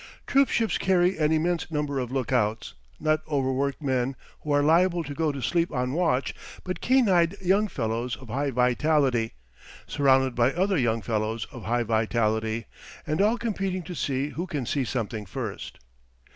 Troop 0.25 0.49
ships 0.49 0.79
carry 0.79 1.15
an 1.19 1.31
immense 1.31 1.69
number 1.69 1.99
of 1.99 2.11
lookouts, 2.11 2.73
not 2.99 3.21
overworked 3.29 3.83
men 3.83 4.15
who 4.39 4.51
are 4.51 4.63
liable 4.63 5.03
to 5.03 5.13
go 5.13 5.31
to 5.31 5.43
sleep 5.43 5.71
on 5.71 5.93
watch, 5.93 6.33
but 6.63 6.81
keen 6.81 7.07
eyed 7.07 7.39
young 7.39 7.67
fellows 7.67 8.15
of 8.15 8.27
high 8.29 8.49
vitality, 8.49 9.33
surrounded 9.85 10.33
by 10.33 10.51
other 10.53 10.79
young 10.79 11.03
fellows 11.03 11.45
of 11.51 11.65
high 11.65 11.83
vitality, 11.83 12.65
and 13.05 13.21
all 13.21 13.37
competing 13.37 13.83
to 13.83 13.93
see 13.93 14.29
who 14.29 14.47
can 14.47 14.65
see 14.65 14.83
something 14.85 15.23
first. 15.27 15.77